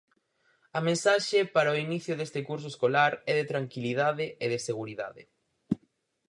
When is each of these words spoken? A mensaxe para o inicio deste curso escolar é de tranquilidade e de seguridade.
A 0.77 0.79
mensaxe 0.87 1.39
para 1.55 1.73
o 1.73 1.79
inicio 1.85 2.13
deste 2.15 2.39
curso 2.49 2.67
escolar 2.73 3.11
é 3.31 3.33
de 3.39 3.49
tranquilidade 3.51 4.25
e 4.43 4.45
de 4.53 4.59
seguridade. 4.67 5.21